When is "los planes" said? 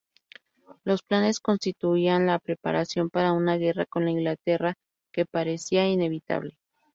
0.83-1.39